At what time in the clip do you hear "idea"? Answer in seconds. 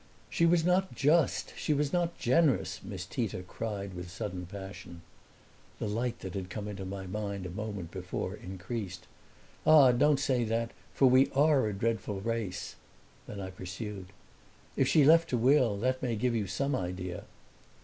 16.75-17.25